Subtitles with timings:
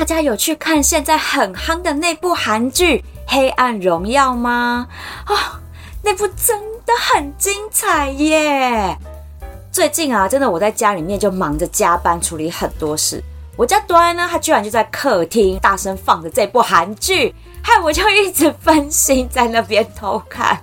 [0.00, 2.96] 大家有去看现在很夯的那部韩剧
[3.26, 4.88] 《黑暗荣耀》吗？
[5.26, 5.36] 啊、哦，
[6.02, 8.96] 那部真的很精彩耶！
[9.70, 13.22] 最近啊，真的我在家里面就忙着加班处理很多事。
[13.58, 20.58] 我家端呢，他居然就在客厅大声放着这部韩剧，害我就一直分心在那边偷看。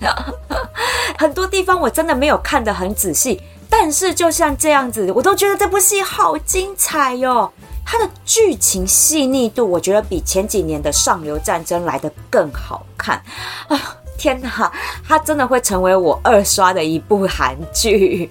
[1.19, 7.53] 很多地方我真的没有看得很仔细，但是就像这样子，我都觉得这部戏好精彩哟。
[7.89, 13.23] 它的剧情细腻度，我觉得比前几年的《上流战争》来得更好看
[13.69, 13.97] 啊！
[14.19, 14.69] 天哪，
[15.07, 18.29] 它真的会成为我二刷的一部韩剧。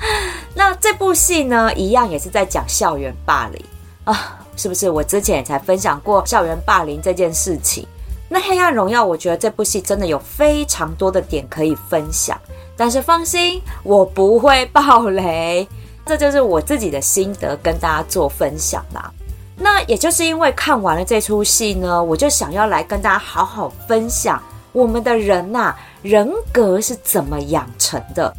[0.54, 3.62] 那这部戏呢，一样也是在讲校园霸凌
[4.04, 4.88] 啊，是不是？
[4.88, 7.86] 我之前也才分享过校园霸凌这件事情。
[8.30, 12.40] 那《黑暗荣耀》，我觉得这部戏真的有非常多的点可以分享，
[12.74, 15.68] 但是放心，我不会爆雷。
[16.06, 19.12] 这就是我自己的心得，跟大家做分享啦。
[19.56, 28.34] 那也就是因为看完了这出戏呢，我就想要来跟大家好好分享我们的人呐、人格是怎么养成的。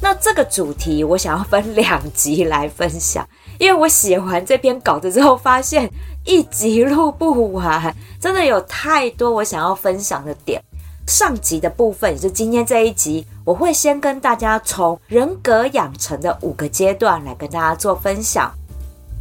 [0.00, 3.26] 那这个主题我想要分两集来分享，
[3.58, 5.90] 因为我写完这篇稿子之后，发现
[6.24, 10.62] 一集录不完，真的有太多我想要分享的点。
[11.06, 18.52] 上集的部分也是今天这一集，我会先跟大家从人格养成的五个阶段来跟大家做分享。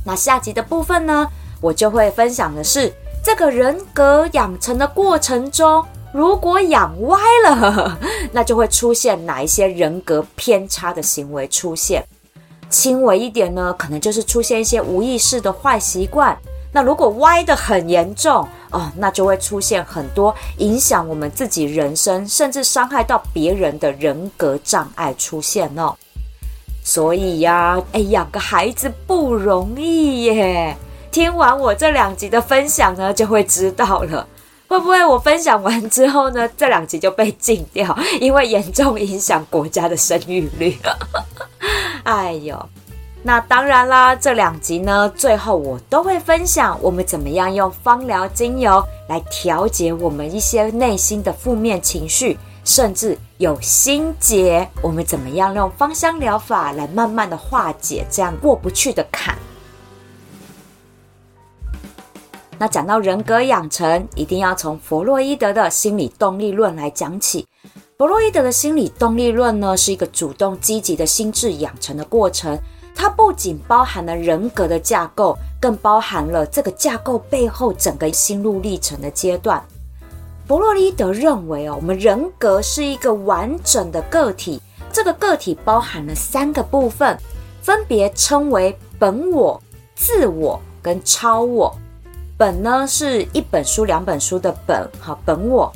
[0.03, 1.27] 那下集的部分呢，
[1.61, 2.91] 我就会分享的是
[3.23, 7.97] 这个人格养成的过程中，如果养歪了，
[8.31, 12.03] 那就会出现哪一些人格偏差的行为出现。
[12.67, 16.35] 轻微一点呢，可能就是出现一些无意识的坏习惯。
[16.75, 25.95] 那如果歪得很严重哦，那就会出现很多影响我们自己人生，甚至伤害到别人的人格障碍出现哦。
[26.83, 30.75] 所以呀，哎，养个孩子不容易耶。
[31.13, 34.27] 听完我这两集的分享呢，就会知道了。
[34.67, 40.77] 会不会我分享完之后呢，这两集就被禁掉，因为严重影响国家的生育率？
[42.03, 42.69] 哎呦！
[43.27, 59.35] 那当然啦，这两集呢，最后我都会分享我们怎么样用芳疗精油来调节我们一些内心的负面情绪，甚至有心结，我们怎么样用芳香疗法来慢慢的化解这样过不去的坎。
[62.59, 67.47] 那讲到人格养成，一定要从弗洛伊德的心理动力论来讲起。
[67.97, 72.55] 弗洛伊德的心理动力论呢，是一个主动积极的心智养成的过程。
[72.95, 79.61] 它不仅包含了人格的架构，更包含了这个架构背后整个心路历程的阶段。
[80.47, 84.61] 弗洛伊德认为哦，我们人格是一个完整的个体，
[84.91, 87.17] 这个个体包含了三个部分，
[87.61, 89.61] 分别称为本我、
[89.95, 91.75] 自我跟超我。
[92.37, 95.71] 本呢是一本书、两本书的本，哈，本我；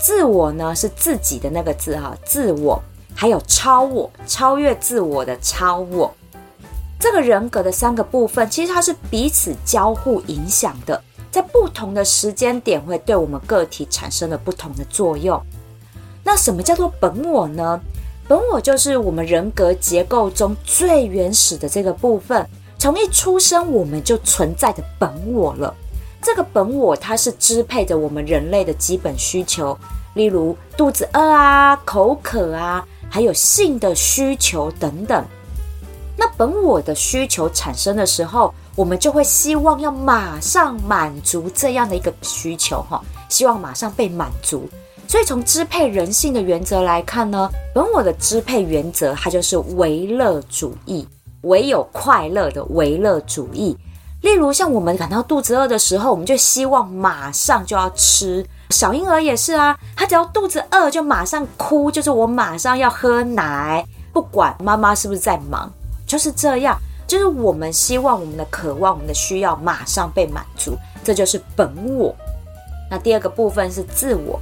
[0.00, 2.80] 自我呢是自己的那个字，哈，自我；
[3.14, 6.12] 还有超我，超越自我的超我。
[7.04, 10.98] 这个人格的三个部分，其实它是彼此交互影响的，
[11.30, 15.38] 在不同的时间点会对我们个体产生了不同的作用。
[16.24, 17.78] 那什么叫做本我呢？
[18.26, 22.48] 本我就是我们人格结构中最原始的这个部分，
[22.78, 25.74] 从一出生我们就存在的本我了。
[26.22, 29.78] 这个本我它是支配着我们人类的基本需求，
[30.14, 35.22] 例如肚子饿啊、口渴啊，还有性的需求等等。
[36.24, 44.66] 那本我的需求产生的时候，我们就会希望要马上满足这样的一个需求，哈，希望马上被满足。
[45.06, 51.06] 所以从支配人性的原则来看呢，本我的支配原则它就是唯乐主义，
[51.42, 53.76] 唯有快乐的唯乐主义。
[54.22, 58.42] 例如像我们感到肚子饿的时候，我们就希望马上就要吃。
[58.70, 65.70] 小婴儿也是啊，他只要肚子饿就马上哭，就是我马上要喝奶，不管妈妈是不是在忙。
[66.06, 72.14] 就是这样，就是我们希望我们的渴望、我们的需要马上被满足，这就是本我。
[72.90, 74.38] 那第二个部分是自我，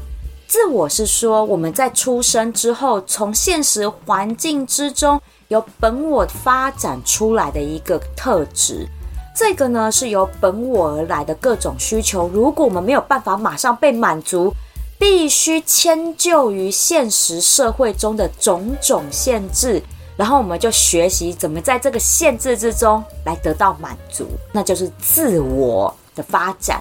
[0.46, 8.86] 自我是说我们在出生之后，从现实环境之中由本我发展出来的一个特质。
[9.34, 14.52] 这个呢是由本我而来的各种需求，如果我们没有办法马上被满足，
[14.98, 19.82] 必须迁就于现实社会中的种种限制，
[20.22, 26.80] 然后我们就学习怎么在这个限制之中来得到满足，那就是自我的发展。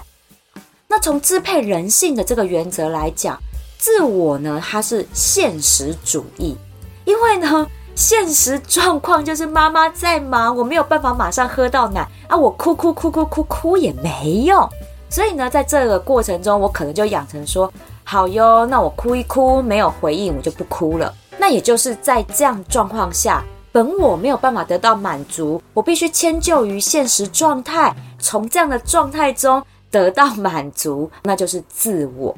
[0.86, 3.36] 那从支配人性的这个原则来讲，
[3.78, 6.56] 自我呢，它是现实主义，
[7.04, 7.66] 因为呢。
[7.94, 12.34] 现实状况就是妈妈在忙，我没有办法马上喝到奶啊！
[12.34, 14.66] 我哭哭哭哭哭哭也没用，
[15.10, 17.70] 所以呢，在这个过程中，我可能就养成说：
[18.02, 21.14] 好哟，那我哭一哭没有回应，我就不哭了。
[21.52, 32.34] 也就是在这样状况下，本我没有办法得到满足，我必须迁就于现实状态，从这样的状态中得到满足，那就是自我。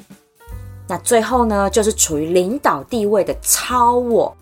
[0.87, 4.35] 那最后呢，就是处于领导地位的超我。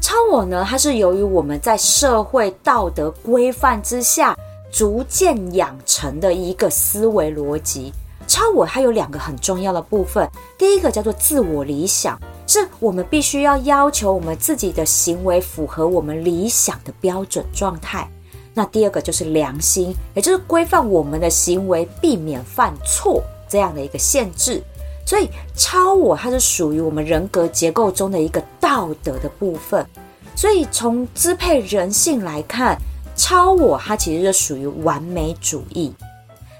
[0.00, 4.36] 超我呢，它是由于我们在社会道德规范之下
[4.70, 7.92] 逐渐养成的一个思维逻辑。
[8.32, 10.26] 超我它有两个很重要的部分，
[10.56, 18.10] 第一个叫做自我理想，是我们必须要要求我们自己的行为符合我们理想的标准状态。
[18.54, 24.62] 那第二个就是良心，也就是规范我们的行为，避免犯错这样的一个限制。
[25.04, 29.86] 所以，超我它是属于我们人格结构中的一个道德的部分。
[30.34, 32.78] 所以，从支配人性来看，
[33.14, 35.92] 超我它其实是属于完美主义。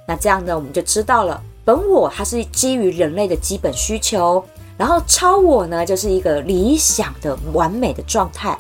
[0.07, 4.45] 那这样呢，我们就知道了，本我它是基于人类的基本需求，
[4.77, 8.59] 然后超我呢就是一个理想的完美的状态。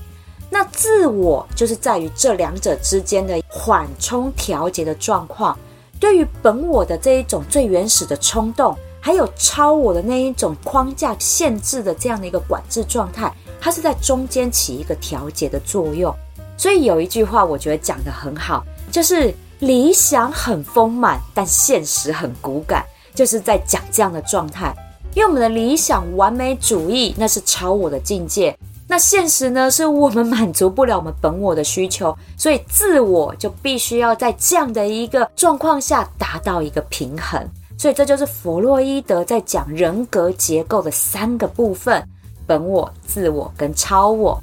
[0.51, 5.59] 那自我就是在于这两者之间的缓冲调节的状况。
[5.99, 8.77] 对于本我的这一种最原始的冲动。
[9.05, 16.15] 还有超我的那一种框架限制的这样的一个管制状态，它是在中间起一个调节的作用。
[16.57, 24.75] 所以有一句话我觉得讲得很好，就是理想很丰满，但现实很骨感，就是在讲这样的状态。
[25.15, 28.57] 因为我们的理想完美主义那是超我的境界，
[28.89, 37.47] 那现实呢是我们满足不了我们本我的需求，所以自我就必须要在这样的一个状况下达到一个平衡。
[37.79, 42.03] 所以这就是弗洛伊德在讲人格结构的三个部分：
[42.47, 44.41] 本我、自我跟超我。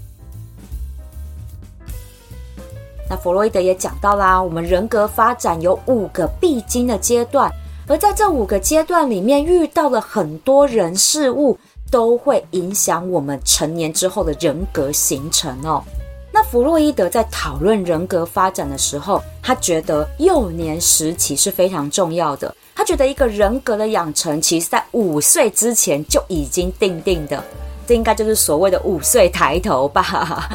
[3.10, 7.52] 那弗洛伊德也讲到啦，我们人格发展有五个必经的阶段，
[7.90, 11.58] 而在这五个阶段里面，遇到了很多人事物，
[11.90, 15.84] 都会影响我们成年之后的人格形成哦。
[16.32, 22.56] 那弗洛伊德在讨论人格发展的时候，他觉得幼年时期是非常重要的。
[22.76, 27.44] 他觉得一个人格的养成，其实在五岁之前就已经定定的，
[27.90, 30.48] 这应该就是所谓的五岁抬头吧。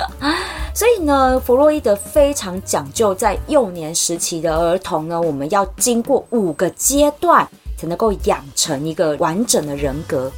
[0.72, 7.44] 所以呢，弗洛伊德非常讲究，在幼年时期的儿童呢，我们要经过五个阶段
[7.76, 10.30] 才能够养成一个完整的人格，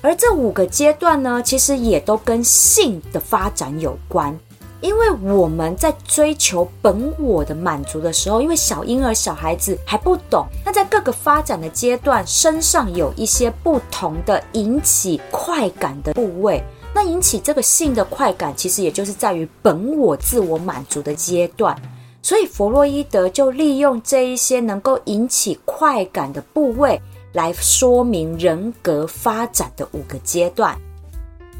[0.00, 4.38] 而这五个阶段呢，其实也都跟性的发展有关。
[4.84, 16.62] 因为我们在追求本我的满足的时候，因为小婴儿、小孩子还不懂，那在各个发展的阶段，身上有一些不同的引起快感的部位。
[16.94, 21.74] 那引起这个性的快感，其实也就是在于本我自我满足的阶段。
[22.20, 27.00] 所以弗洛伊德就利用这一些能够引起快感的部位，
[27.32, 30.78] 来说明人格发展的五个阶段。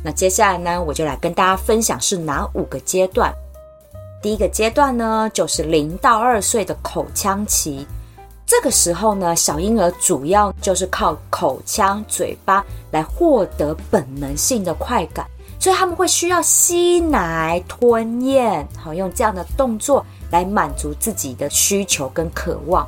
[0.04, 3.34] 那接下来呢，我就来跟大家分享是哪五个阶段。
[4.20, 7.86] 第一个阶段呢，就是零到二岁的口腔期。
[8.46, 15.26] 这个时候呢，小婴儿主要就是靠口腔、嘴巴来获得本能性的快感，
[15.58, 22.86] 所以他们会需要吸奶、吞咽，好用这样的动作来满足自己的需求跟渴望。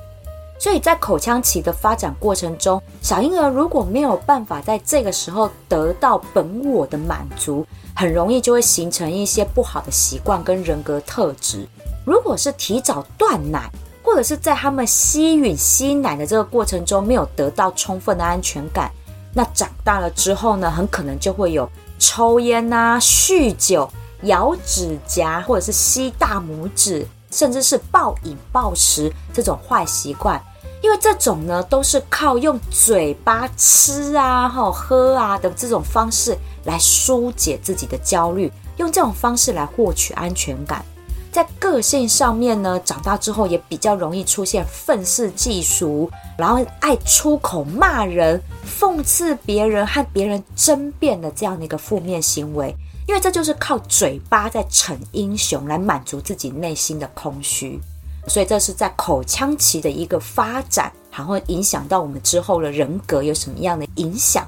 [0.59, 11.69] 所以在口腔期的发展过程中，小婴儿如果没有办法在这个时候得到本我的满足，很容易就会形成一些不好的习惯跟人格特质。
[12.05, 13.71] 如果是提早断奶，
[14.03, 18.91] 或者是在他们吸吮吸奶的这个过程中没有得到充分的安全感，
[19.35, 23.91] 那长大了之后呢，很可能就会有抽烟啊、酗酒、
[24.23, 27.07] 咬指甲，或者是吸大拇指。
[27.37, 30.43] 甚至是暴饮暴食这种坏习惯，
[30.83, 40.83] 因为这种呢都是靠用嘴巴吃啊、哈喝啊的这种方式来疏解自己的焦虑，用这种方式来获取安全感。
[41.31, 48.41] 在个性上面呢，长大之后也比较容易出现愤世嫉俗，然后爱出口骂人、
[48.81, 52.75] 讽刺别人和别人争辩的这样的一个负面行为。
[53.07, 57.81] 因为这就是靠嘴巴在逞英雄来满足自己内心的空虚，
[58.27, 64.47] 所以这是在口腔期的一个发展，还会影响到我们之后的人格有什么样的影响。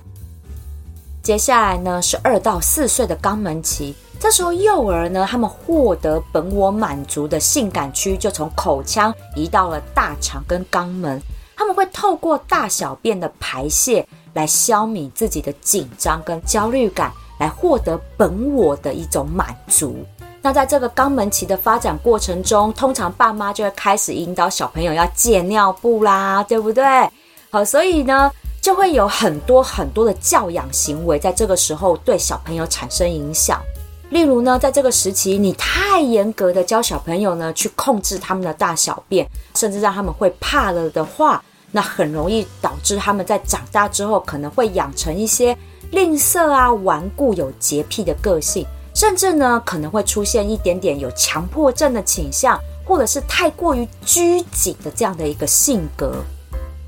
[1.22, 11.20] 接下来呢是二到四岁的肛门期，这时候幼儿呢，他们获得本我满足的性感区就从口腔移到了大肠跟肛门，
[11.54, 20.04] 他们会透过大小便的排泄来消弭自己的紧张跟焦虑感，来获得本我的一种满足。
[20.40, 26.85] 那在这个肛门期的发展过程中，通常爸妈就会开始引导小朋友要戒尿布啦，对不对？
[27.50, 28.30] 好，所以呢，
[28.61, 33.61] 就会有很多很多的教养行为在这个时候对小朋友产生影响。
[34.11, 41.42] 例如呢，在这个时期，你太严格的教小朋友呢去控制他们的大小便，甚至让他们会怕了的话，
[41.73, 45.54] 那很容易导致他们在长大之后可能会养成一些
[45.90, 48.66] 吝啬啊、顽固、有洁癖的个性。
[48.95, 56.14] 甚至呢，可能会出现一点点有强迫症的倾向，或者是太过于拘谨的这样的一个性格。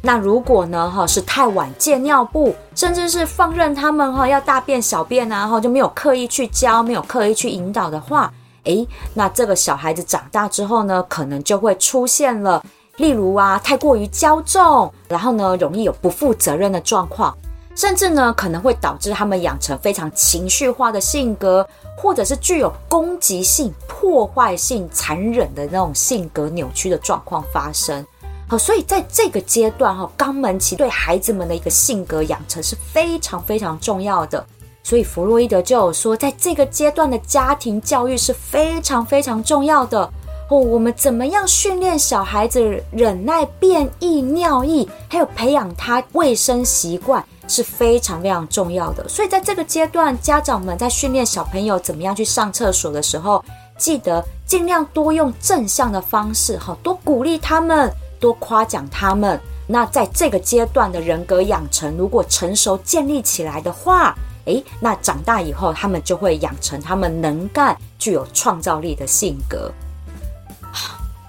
[0.02, 8.32] 那如果呢，哈是太晚戒尿布，甚至是放任他们哈要大便小便啊，哈就没有刻意去教，没有刻意去引导的话，
[8.64, 12.60] 诶，那这个小孩子长大之后呢，可能就会出现了，
[12.96, 17.36] 例如啊，太过于骄纵，然后呢，容易有不负责任的状况。
[17.74, 28.04] 甚至呢，可能会导致他们养成非常情绪化的性格，或者是具有攻击性、破坏性、残忍的那种性格扭曲的状况发生。
[28.48, 34.44] 好，所以在这个阶段哈，肛门期对孩子们的一个性格养成是非常非常重要的。
[34.82, 40.00] 所以弗洛伊德就有说，在这个阶段的家庭教育是非常非常重要的。
[40.48, 47.24] 哦，我们怎么样训练小孩子忍耐便意、尿意，还有培养他卫生习惯？
[47.50, 53.44] 是非常非常重要的，所以在这个阶段，家长们在训练小朋友怎么样去上厕所的时候，
[53.76, 59.38] 记得尽量多用正向的方式，哈，多鼓励他们，多夸奖他们。
[59.66, 69.70] 那在这个阶段的人格养成，如果成熟建立起来的话，诶，那长大以后他们就会养成他们能干、具有创造力的性格。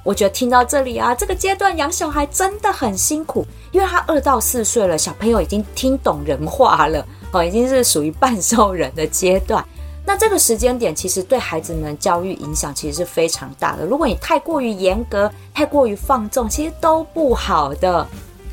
[0.03, 9.63] 我觉得听到这里啊，这个阶段养小孩真的很辛苦，因为他二到四岁了，小朋友已经听懂人话了，哦，已经是属于半兽人的阶段。
[10.03, 13.85] 那这个时间点其实对孩子们教育影响其实是非常大的。
[13.85, 18.05] 如果你太过于严格，太过于放纵，其实都不好的。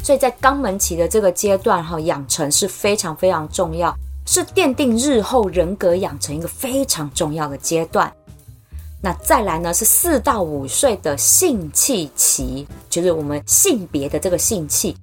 [0.03, 8.13] 所以在肛门期的这个阶段，哈，养成是非常非常重要，是奠定日后人格养成一个非常重要的阶段。
[9.01, 14.97] 那再来呢，是四到五岁的性器期，就是我们性别的这个性器，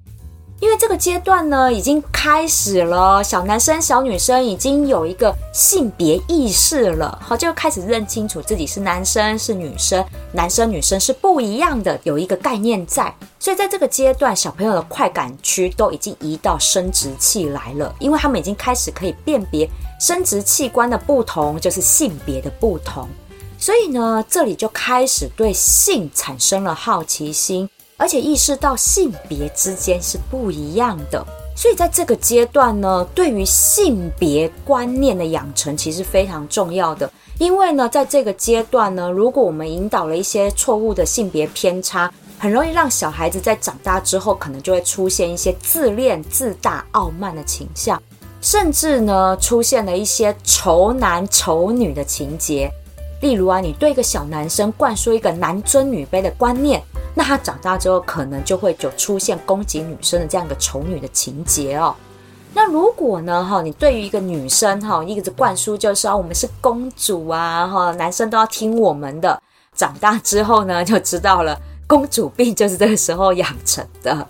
[0.60, 19.66] 因为这个阶段呢已经开始了，小男生、小女生已经有一个性别意识了，好，就开始认清楚自己是男生是女生，男生女生是不一样的，有一个概念在，所以在这个阶段，小朋友的快感区都已经移到生殖器来了，因为他们已经开始可以辨别
[19.98, 23.08] 生殖器官的不同，就是性别的不同。
[23.66, 31.26] 所以呢，这里就开始对性产生了好奇心，而且意识到性别之间是不一样的。
[31.56, 37.10] 所以在这个阶段呢，对于性别观念的养成其实非常重要的。
[37.40, 42.08] 因为呢，在这个阶段呢，如果我们引导了一些错误的性别偏差，
[42.38, 48.00] 很容易让小孩子在长大之后，可能就会出现一些自恋、自大、傲慢的倾向，
[48.40, 52.70] 甚至呢，出现了一些丑男丑女的情节。
[53.26, 56.80] 例如啊，你对一个小男生灌输一个男尊女卑的观念，
[57.12, 61.92] 那他长大之后可能就会就出现攻击女生的这样一个丑女的情节哦。
[62.54, 69.42] 那如果呢，哈，你对于一个女生哈，一直灌输就是说我们是公主啊，哈，男生都要听我们的。
[69.74, 74.24] 长大之后呢，就知道了公主病就是这个时候养成的。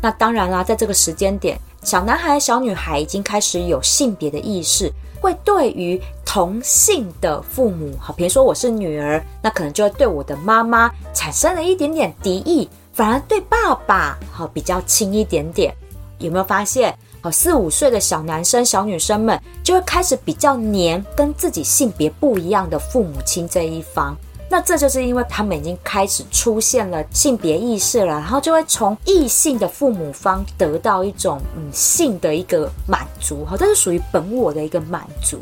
[0.00, 4.90] 那当然啦，在这个时间点，小男孩、小女孩已经开始有性别的意识。
[5.20, 15.74] 会对于同性的父母，好，比如说我是女儿，那可能就会对我的妈妈产生了一点点敌意，反而对爸爸好比较轻一点点。
[16.18, 16.96] 有没有发现？
[17.20, 24.16] 好，四五岁的小男生、小女生们就会开始比较黏跟自己性别不一样的父母亲这一方。
[24.50, 35.38] 那这就是因为他们已经开始出现了性别意识了，然后就会从异性的父母方得到一种嗯性的一个满足，哈，这是属于本我的一个满足。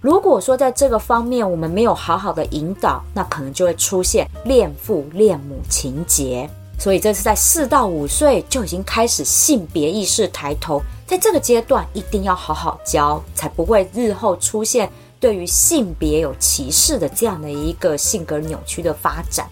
[0.00, 6.48] 如果说在这个方面我们没有好好的引导，那可能就会出现恋父恋母情结。
[6.80, 14.88] 所以这是在四到五岁就已经开始性别意识抬头，在这个阶段一定要好好教，才不会日后出现。
[15.20, 19.48] 对于性别有歧视的这样的一个性格扭曲的发展，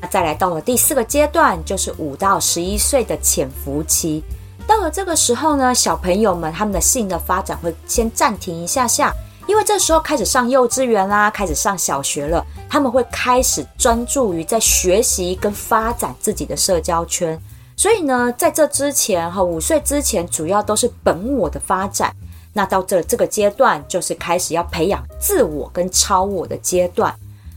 [0.00, 4.22] 那再来到了第四个阶段，就是五到十一岁的潜伏期。
[4.66, 9.12] 到了这个时候呢，小朋友们他们的性的发展会先暂停一下下，
[9.46, 17.38] 因为这时候开始上幼稚园啦，开始上小学了，他们会开始专注于在学习跟发展自己的社交圈。
[17.76, 22.14] 所以呢，在这之前哈，五岁之前主要都是本我的发展。
[22.54, 27.14] 那到这这个阶段，就是开始要培养自我跟超我的阶段。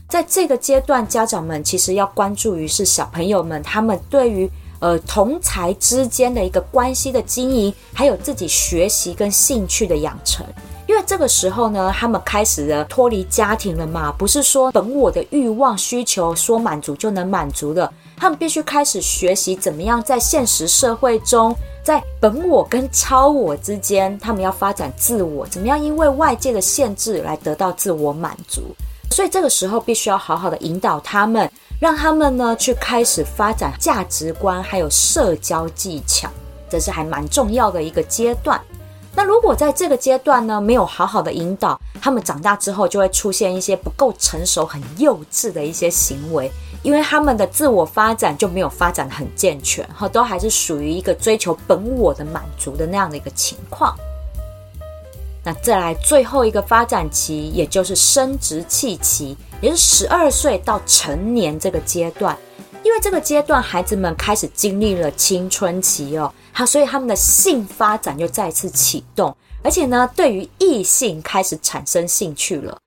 [0.08, 4.50] 在这个阶段，家长们其实要关注于是小朋友们他们对于
[4.80, 10.44] 呃同才之间的一个关系的经营，还有自己学习跟兴趣的养成。
[10.86, 17.92] 因为这个时候呢，他们开始了脱离家庭了嘛，不是说本我的欲望需求说满足就能满足的。
[18.16, 21.54] 他们必须开始学习怎么样在现实社会中，
[21.88, 28.60] 在本我跟超我之间，他们要发展自我，怎么样因为外界的限制来得到自我满足。
[29.10, 36.28] 所以这个时候必须要好好的引导他们，让他们呢去开始发展价值观，还有社交技巧，
[36.68, 38.60] 这是还蛮重要的一个阶段。
[39.14, 46.52] 那如果在这个阶段呢，没有好好的引导，他们长大之后就会出现一些不够成熟、很幼稚的一些行为。
[46.82, 53.96] 因为他们的自我发展就没有发展很健全，哈，都还是属于一个追求本我的满足的那样的一个情况。
[55.44, 62.36] 那再来最后一个发展期，也就是生殖器期，也是十二岁到成年这个阶段。
[62.84, 72.78] 因为这个阶段孩子们开始经历了青春期哦，好，所以他们的性发展又再次启动，而且呢，对于异性开始产生兴趣了。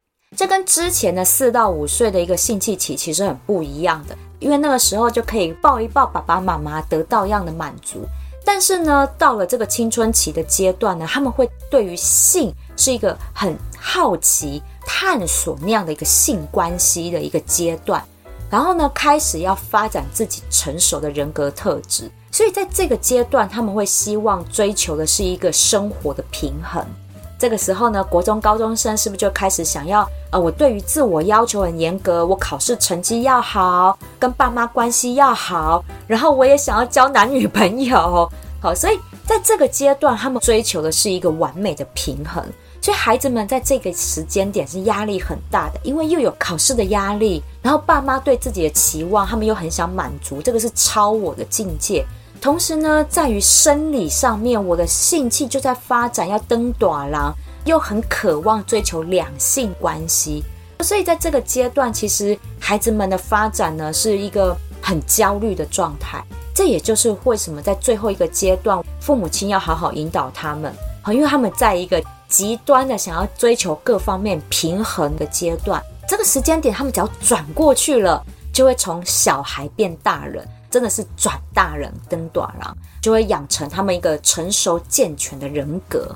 [0.41, 8.07] 这跟之前的四到五岁的一个性器期其实很不一样的，因为那个时候就可以抱一抱爸爸妈妈，得到一样的满足。
[8.43, 18.03] 但是呢，到了这个青春期的阶段呢，他们会对于性是一个很好奇、探索那样的一个性关系的一个阶段，
[18.49, 22.09] 然后呢，开始要发展自己成熟的人格特质。
[22.31, 26.83] 所以在这个阶段，他们会希望追求的是一个生活的平衡。
[27.41, 42.45] 这个时候呢，国中高中生是不是就开始想要，呃，我对于自我要求很严格，我考试成绩要好，跟爸妈关系要好，然后我也想要交男女朋友，好，所以在这个阶段，他们追求的是一个完美的平衡。
[42.79, 52.05] 所以孩子们在这个时间点是压力很大的，因为又有考试的压力，然后爸妈对自己的期望，他们又很想满足，这个是超我的境界。
[52.41, 57.31] 同时呢，在于生理上面，我的性器就在发展，要登短郎，
[57.65, 60.43] 又很渴望追求两性关系，
[60.79, 66.19] 所以在这个阶段，其实孩子们的发展呢，是一个很焦虑的状态。
[66.51, 70.73] 这也就是为什么在最后一个阶段，父母亲要好好引导他们，
[71.09, 80.43] 因为他们在一个极端的想要追求各方面平衡的阶段，这个时间点，他们只要转过去了，就会从小孩变大人。
[80.71, 82.67] 真的是转大人跟短人，
[83.01, 86.15] 就会养成他们一个成熟健全的人格。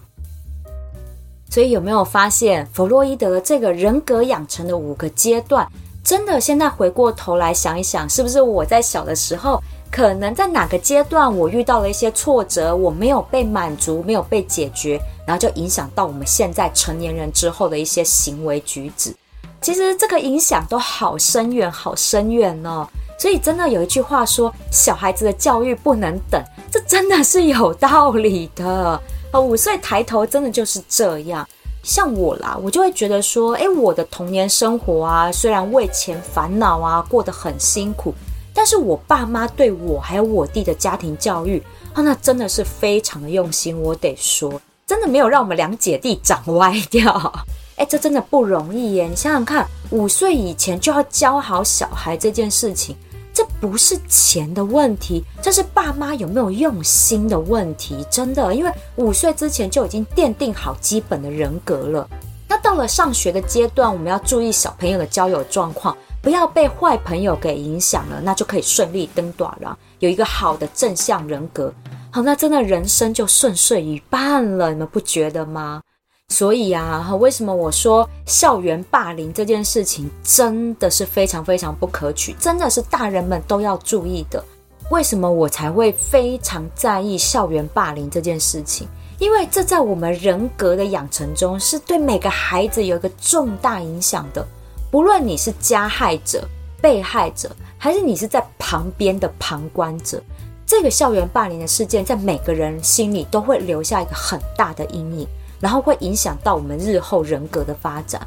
[1.51, 5.67] 所以有没有发现，弗洛伊德这个人格养成的五个阶段，
[6.03, 19.15] 真的现在回过头来想一想，是不是我在小的时候，可能在哪个阶段我遇到了一些挫折，我没有被满足，没有被解决，然后就影响到我们现在成年人之后的一些行为举止。
[19.61, 22.85] 其实这个影响都好深远，好深远哦。
[23.17, 29.01] 所以真的有一句话说，小孩子的教育不能等，这真的是有道理的。
[29.31, 31.47] 呃，五岁抬头真的就是这样。
[31.81, 38.13] 像我啦，我就会觉得说，诶，我的童年生活啊，虽然为钱烦恼啊，过得很辛苦，
[38.53, 41.61] 但是我爸妈对我还有我弟的家庭教育
[41.93, 43.79] 啊，那真的是非常的用心。
[43.79, 47.33] 我得说，真的没有让我们两姐弟长歪掉。
[47.75, 49.07] 诶，这真的不容易耶！
[49.07, 52.95] 你想想看，五岁以前就要教好小孩这件事情。
[53.35, 58.05] 这不是钱的问题，这是爸妈有没有用心的问题。
[58.09, 62.09] 真的，因为五岁之前就已经奠定好基本的人格了。
[62.47, 71.73] 那到了上学的阶段，我们要注意小朋友的交友状况，不要被坏朋友给影响了，那就可以顺利登短了，有一个好的正向人格。
[72.11, 75.81] 好，那真的人生就顺遂一半了，你们不觉得吗？
[76.29, 84.43] 所以啊，为什么我说校园霸凌这件事情真的是非常非常不可取，真的是大人们都要注意的。
[84.91, 88.87] 为什么我才会非常在意校园霸凌这件事情？
[89.17, 94.45] 因为这在我们人格的养成中，是对每个孩子有一个重大影响的。
[94.91, 96.45] 不论你是加害者、
[96.81, 100.21] 被害者，还是你是在旁边的旁观者，
[100.65, 105.27] 这个校园霸凌的事件在每个人心里都会留下一个很大的阴影。
[105.65, 108.21] 然后会影响到我们日后人格的发展，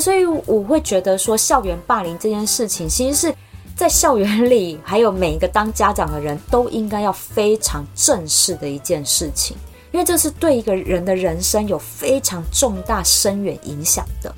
[0.00, 3.34] 所以我会觉得说，校园霸凌这件事情，其实是
[3.76, 9.56] 在校园里，还有每一个当家长的人都应该要非常正视的一件事情，
[9.92, 14.34] 因为这是对一个人的人生有非常重大深远影响的。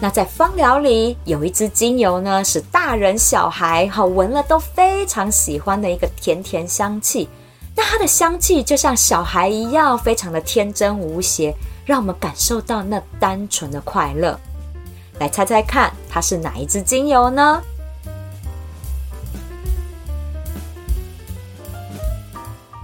[0.00, 7.28] 那在芳疗里有一支精油呢，是大人小孩好闻了都非常喜欢的一个甜甜香气。
[7.78, 11.54] 那它的香气就像小孩一样，非常的天真无邪，
[11.86, 14.36] 让我们感受到那单纯的快乐。
[15.20, 17.62] 来猜猜看，它是哪一支精油呢？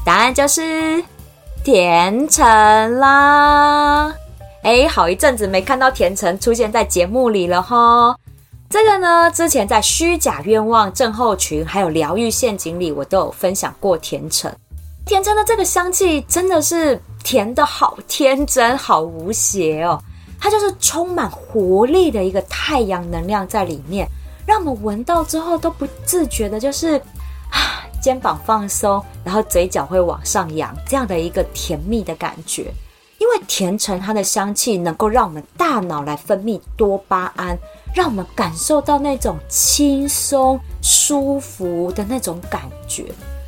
[0.04, 1.02] 答案就是
[1.64, 4.14] 甜橙啦！
[4.62, 8.16] 哎，好一阵子没看到甜橙出现在节目里了哈。
[8.70, 14.54] 这个呢，之前在虚假愿望症候群还有疗愈陷阱里，我都有分享过甜橙。
[15.06, 20.02] 甜橙的这个香气真的是甜的好天真，好无邪哦。
[20.40, 24.08] 它就是充满活力的一个太阳能量在里面，
[24.46, 26.96] 让我们闻到之后都不自觉的，就是
[27.50, 32.72] 啊，肩膀放松，然后嘴角会往上扬，这样的一个甜蜜的感觉。
[33.18, 37.56] 因为甜橙它的香气能够让我们大脑来分泌多巴胺，
[37.94, 43.06] 让我们感受到那种轻松舒服的那种感觉。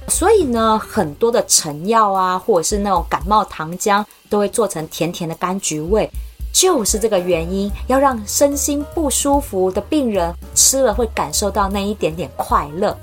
[0.08, 6.08] 所以呢，很多的成药啊，或者是那种感冒糖浆，都会做成甜甜的柑橘味。
[6.52, 12.96] 就是这个原因，要让身心不舒服的病人吃了会感受到那一点点快乐。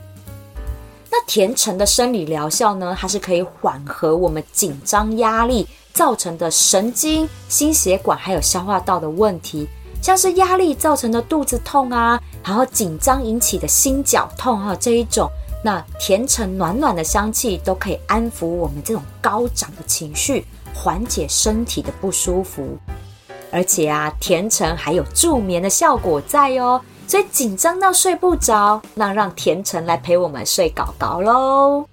[1.12, 9.68] 那甜橙的生理疗效呢，它是可以缓和我们紧张压力造成的神经、心血管还有消化道的问题，
[10.02, 15.30] 像是压力造成的肚子痛啊，然后紧张引起的心绞痛啊这一种，
[15.65, 22.78] 那甜橙暖暖的香气都可以安抚我们这种高涨的情绪，缓解身体的不舒服。
[23.49, 31.86] 而且啊，甜橙还有助眠的效果在哦，所以紧张到睡不着，那让甜橙来陪我们睡搞搞喽。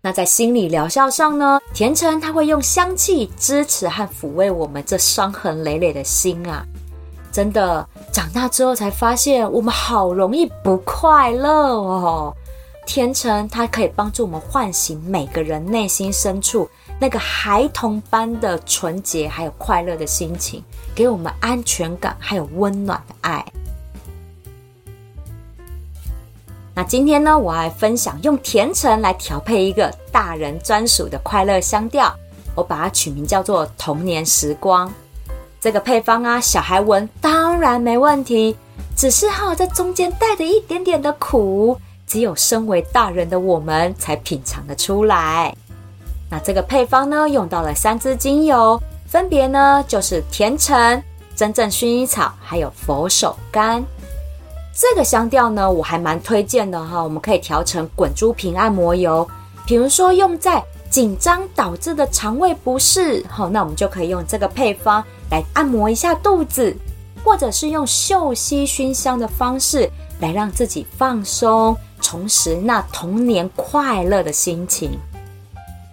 [0.00, 6.64] 那在心理疗效上呢，甜橙它会用香气支持和抚慰我们这伤痕累累的心啊。
[7.38, 12.34] 真的，长大之后才发现，我们好容易不快乐哦。
[12.84, 16.68] 甜橙它可以帮助我们唤醒每个人内心深处。
[16.98, 20.64] 那个孩童般的纯洁，还有快乐的心情，
[20.96, 23.46] 给我们安全感，还有温暖的爱。
[26.74, 32.12] 那今天呢，我来分享用甜橙来调配一个大人专属的快乐香调，
[32.56, 34.92] 我把它取名叫做“童年时光”。
[35.60, 38.56] 这个配方啊，小孩闻当然没问题，
[38.96, 45.52] 只是哈，在中间带着一点点的苦，只有身为大人的我们才品尝得出来。
[46.30, 51.02] 那这个配方呢，用到了三支精油，分别呢就是甜橙、
[51.34, 53.82] 真正薰衣草，还有佛手柑。
[54.72, 59.28] 这个香调呢，我还蛮推荐的哈，我们可以调成滚珠瓶按摩油，
[59.66, 66.74] 比如说用在紧张导致的肠胃不适，好，那我们就可以用这个配方来按摩一下肚子，
[67.22, 74.98] 或者是用嗅吸熏香的方式来让自己放松，重拾那童年快乐的心情。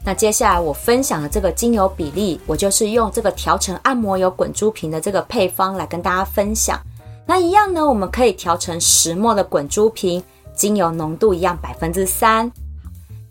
[0.03, 6.79] 那接下来我分享的这个精油比例，我就是用这个调成按摩油滚珠瓶的这个配方来跟大家分享。
[7.25, 10.23] 那一样呢，我们可以调成石墨的滚珠瓶，
[10.55, 12.51] 精油浓度一样百分之三。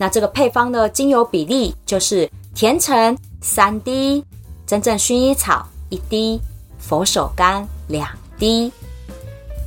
[0.04, 4.22] 那这个配方的精油比例就是甜橙三滴，
[4.66, 6.38] 真正薰衣草一滴，
[6.78, 8.06] 佛手柑两
[8.38, 8.70] 滴。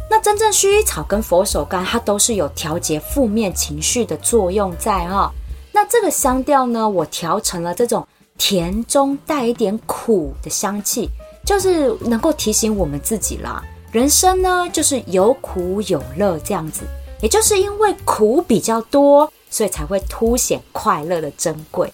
[0.08, 5.32] 那真正薰衣草跟佛手柑，它都是有调节负面情绪的作用在哈、哦。
[5.72, 11.10] 那这个香调呢，我调成了这种甜中带一点苦的香气，
[11.44, 13.64] 就是能够提醒我们自己啦。
[13.92, 16.84] 人生呢，就是有苦有乐这样子，
[17.24, 21.92] 也就是因为苦比较多，所以才会凸显快乐的珍贵。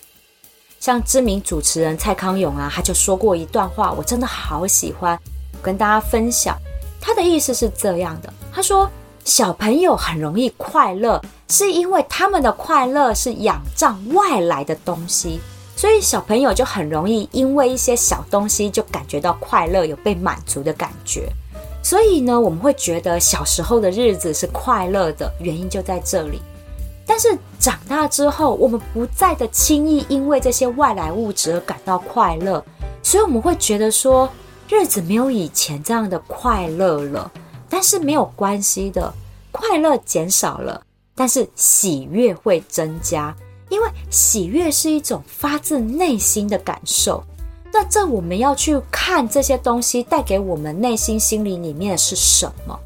[0.79, 5.19] 像知名主持人蔡康永啊，他就说过一段话，我真的好喜欢
[5.61, 6.57] 跟大家分享。
[6.99, 8.89] 他的意思是这样的，他说。
[9.25, 15.39] 小朋友很容易快乐，是因为他们的快乐是仰仗外来的东西，
[15.77, 21.31] 所以小朋友就很容易因为一些小东西就感觉到快乐，有被满足的感觉。
[21.81, 26.41] 所以呢，我们会觉得小时候的日子是快乐的，原因就在这里。
[27.05, 32.63] 但是长大之后，我们不再的轻易因为这些外来物质而感到快乐，
[33.01, 34.29] 所以我们会觉得说，
[34.69, 37.31] 日子没有以前这样的快乐了。
[37.69, 39.11] 但是没有关系的，
[39.51, 40.79] 快乐减少了，
[41.15, 43.35] 但是喜悦会增加，
[43.69, 47.23] 因为喜悦是一种发自内心的感受。
[47.71, 52.79] 那这我们要去看这些东西带给我们内心心灵里面的是什么？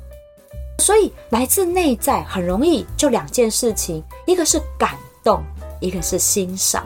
[0.80, 4.92] 所以来自内在很容易就两件事情，一个是感
[5.24, 5.44] 动，
[5.80, 6.86] 一个是欣赏。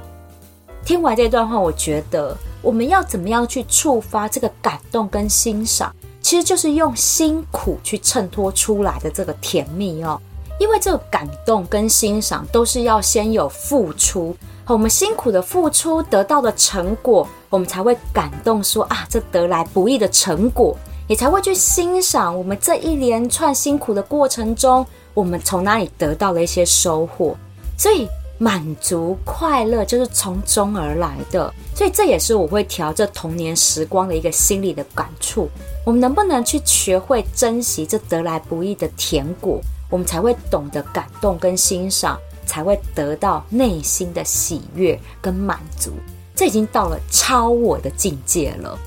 [0.84, 10.20] 听完这段话，我觉得我们要怎么样去触发这个感动跟欣赏，其实就是用辛苦去衬托出来的这个甜蜜哦。
[10.60, 14.36] 因为这个感动跟欣赏都是要先有付出，
[14.68, 20.76] 我们辛苦的付出得到的成果，我们才会感动说啊，这得来不易的成果。
[21.12, 27.36] 也才会去欣赏我们这一连串辛苦的过程中，我们从哪里得到了一些收获，
[27.78, 31.54] 所以满足快乐就是从中而来的。
[31.76, 35.50] 所以这也是我会调这童年时光的一个心理的感触。
[35.86, 45.92] 我们能不能去学会珍惜这得来不易的甜果，我们才会懂得感动跟欣赏，才会得到内心的喜悦跟满足。
[46.34, 48.80] 这已经到了超我的境界了。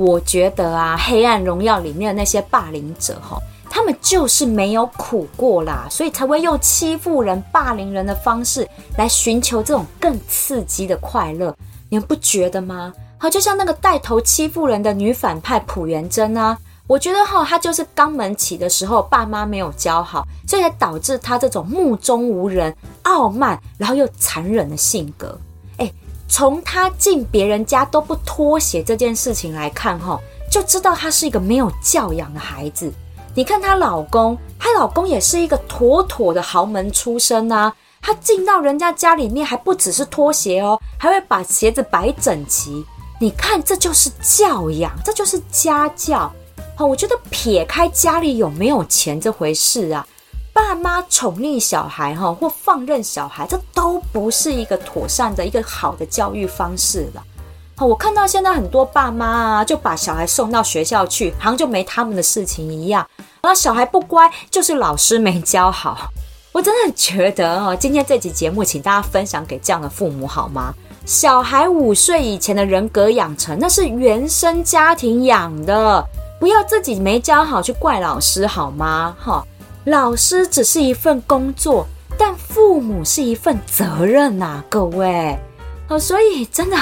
[0.00, 11.54] 我觉得啊，《黑暗荣耀》里面的那些霸凌者哈，他们就是没有苦过啦，所以才会用欺负人、霸凌人的方式来寻求这种更刺激的快乐。
[11.90, 12.90] 你们不觉得吗？
[13.18, 25.38] 好，就像那个带头欺负人的女反派朴元珍啊，我觉得哈，她就是肛门起的时候爸妈没有教好，所以才导致她这种目中无人、傲慢，然后又残忍的性格。
[26.30, 30.18] 从她进别人家都不脱鞋这件事情来看，哈，
[30.50, 32.90] 就知道她是一个没有教养的孩子。
[33.34, 37.74] 你看她老公，她老公也是一个妥妥的豪门出身啊。
[38.00, 42.84] 她进到人家家里面，还不只是脱鞋哦，还会把鞋子摆整齐。
[43.20, 46.32] 你看，这就是教养，这就是家教。
[46.76, 50.06] 好，我觉得撇开家里有没有钱这回事啊。
[50.60, 57.24] 爸妈宠溺小孩哈，或放任小孩，这都不是一个妥善的一个好的教育方式了。
[57.76, 63.08] 好，我看到现在很多爸妈啊，就把小孩送到学校去，好像就没他们的事情一样。
[63.42, 66.10] 那小孩不乖，就是老师没教好。
[66.52, 70.74] 我真的觉得哦，今天这集节目，请大家分享给这样的父母好吗？
[71.06, 76.06] 小孩五岁以前的人格养成，那是原生家庭养的，
[76.38, 79.16] 不要自己没教好去怪老师好吗？
[79.18, 79.42] 哈。
[79.84, 81.86] 老师只是一份工作，
[82.18, 85.38] 但父母是一份责任呐、啊，各位。
[85.88, 86.76] 好，所以真的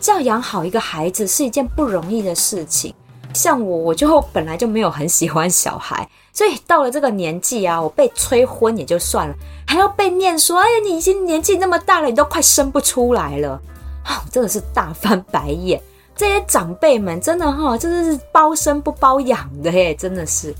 [0.00, 2.92] 教养好一个孩子是一件不容易的事情。
[3.32, 9.34] 像我，我就本来就没有很喜欢小孩，所以到了这个年纪啊，我被催婚也就算了，
[9.64, 13.60] 还要被念说：“哎呀，你已经年纪那么大了，你都快生不出来了。”
[14.02, 15.80] 啊，真的是大翻白眼。
[16.16, 20.52] 这些长辈们真的哈，真的是包生不包养的耶，真的是。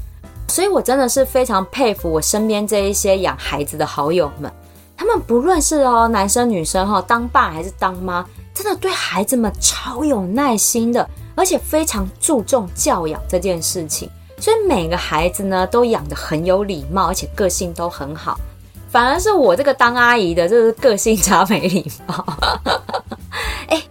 [0.50, 4.52] 所以，我真的是非常佩服我身边这一些养孩子的好友们，
[4.96, 14.10] 他们不论是哦男生女生哈，当爸还是当妈，真的对孩子们超有耐心的，而且非常注重教养这件事情。
[14.38, 18.38] 所以每个孩子呢都养得很有礼貌，而且个性都很好。
[18.90, 22.26] 反而是我这个当阿姨的，就是个性差没礼貌。
[23.68, 23.82] 哎。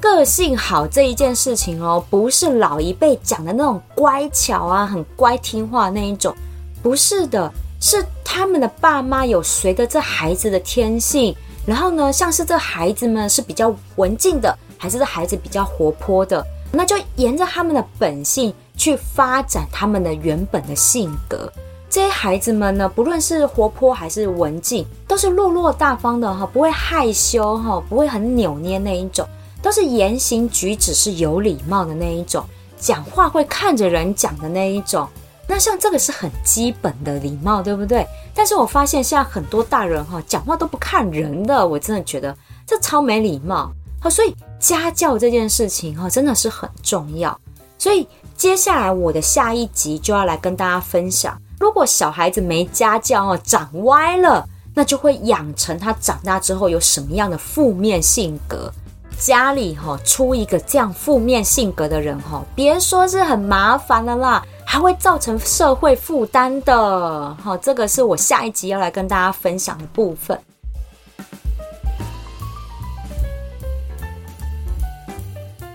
[0.00, 6.34] 个性好这一件事情哦，不是老一辈讲的那种乖巧啊，很乖听话那一种，
[6.82, 11.34] 不是的，是他们的爸妈有随着这孩子的天性，
[11.66, 21.52] 然后呢，像是这孩子们是比较文静的，还是这孩子比较活泼的，那就沿着他们的本性去发展他们的原本的性格。
[21.90, 29.26] 这些孩子们呢，不论是活泼还是文静，都是落落大方的哈，不会害羞哈，不会很扭捏那一种。
[29.62, 32.44] 都是言行举止是有礼貌的那一种，
[32.78, 35.08] 讲话会看着人讲的那一种。
[35.46, 38.06] 那像这个是很基本的礼貌，对不对？
[38.34, 43.72] 但是我发现现在很多大人哈，讲话都不看人的，我真的觉得这超没礼貌。
[44.00, 47.36] 好，所以家教这件事情哈，真的是很重要。
[47.78, 58.70] 所以接下来我的下一集就要来跟大家分享，如果小孩子没家教哦，长歪了，那就会养成他长大之后有什么样的负面性格。
[59.18, 67.56] 家里哈出一个这样负面性格的人哈，别说是很麻烦了啦，还会造成社会负担的哈。
[67.58, 70.38] 这个是我下一集要来跟大家分享的部分。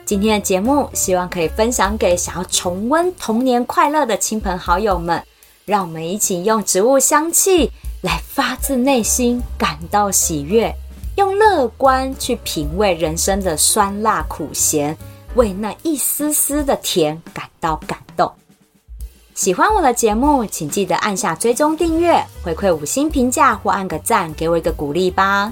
[0.06, 5.22] 今天的节目希望可以分享给想要重温童年快乐的亲朋好友们，
[5.66, 10.74] 让我们一起用植物香气来发自内心感到喜悦。
[11.16, 14.98] 用乐观去品味人生的酸辣苦咸，
[15.36, 18.32] 为那一丝丝的甜感到感动。
[19.36, 25.52] 喜欢我的节目，请记得按下追踪订阅，回馈五星评价或按个赞，给我一个鼓励吧。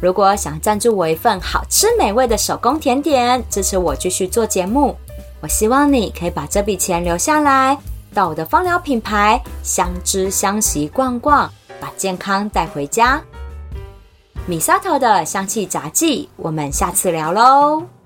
[0.00, 4.96] 如果想赞助我一份好吃美味的手工甜点，支持我继续做节目，
[5.40, 7.76] 我希望你可以把这笔钱留下来，
[8.14, 13.22] 到我的芳疗品牌香知香息逛逛，把健康带回家。
[14.46, 17.99] 米沙头的香气杂记，我们下次聊喽。